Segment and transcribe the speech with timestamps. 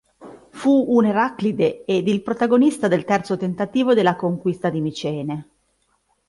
[0.49, 5.49] Fu un Eraclide ed il protagonista del terzo tentativo della conquista di Micene.